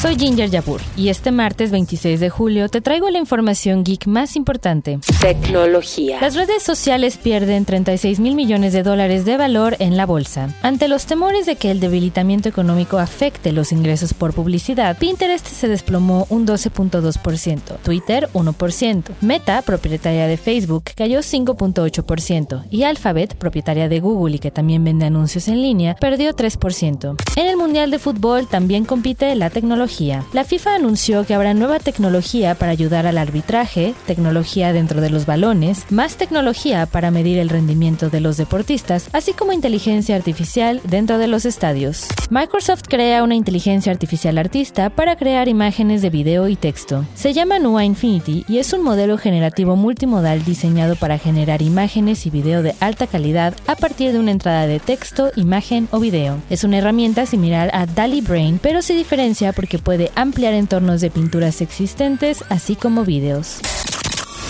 [0.00, 4.36] Soy Ginger Yapur y este martes 26 de julio te traigo la información geek más
[4.36, 5.00] importante.
[5.20, 6.20] Tecnología.
[6.20, 10.54] Las redes sociales pierden 36 mil millones de dólares de valor en la bolsa.
[10.62, 15.66] Ante los temores de que el debilitamiento económico afecte los ingresos por publicidad, Pinterest se
[15.66, 23.98] desplomó un 12.2%, Twitter 1%, Meta, propietaria de Facebook, cayó 5.8% y Alphabet, propietaria de
[23.98, 27.16] Google y que también vende anuncios en línea, perdió 3%.
[27.34, 29.87] En el Mundial de Fútbol también compite la tecnología
[30.32, 35.24] la FIFA anunció que habrá nueva tecnología para ayudar al arbitraje, tecnología dentro de los
[35.24, 41.16] balones, más tecnología para medir el rendimiento de los deportistas, así como inteligencia artificial dentro
[41.16, 42.06] de los estadios.
[42.28, 47.06] Microsoft crea una inteligencia artificial artista para crear imágenes de video y texto.
[47.14, 52.30] Se llama Nua Infinity y es un modelo generativo multimodal diseñado para generar imágenes y
[52.30, 56.36] video de alta calidad a partir de una entrada de texto, imagen o video.
[56.50, 61.10] Es una herramienta similar a DALI Brain, pero se diferencia porque puede ampliar entornos de
[61.10, 63.58] pinturas existentes, así como vídeos.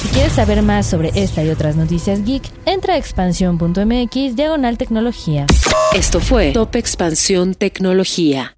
[0.03, 5.47] Si quieres saber más sobre esta y otras noticias geek, entra a expansión.mx diagonal tecnología.
[5.95, 8.58] Esto fue Top Expansión Tecnología.